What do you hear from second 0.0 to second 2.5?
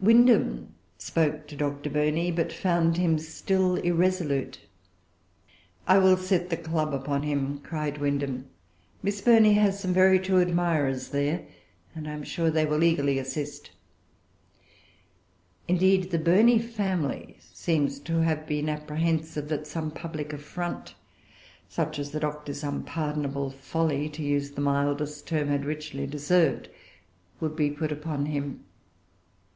Windham spoke to Dr. Burney;